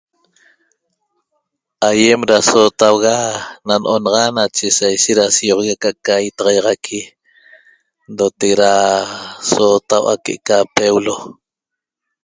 Aýem 1.89 2.21
da 2.29 2.37
sootauga 2.49 3.15
na 3.67 3.75
no'onaxa 3.81 4.25
nache 4.37 4.67
sa 4.77 4.85
ishet 4.97 5.17
da 5.19 5.25
seioxogui 5.35 5.69
aca'aca 5.75 6.13
itaxaýaxaqui 6.29 6.99
ndotec 8.11 8.51
da 8.61 8.73
sootau'a 9.49 10.13
que'eca 10.23 10.57
peulo 10.75 11.15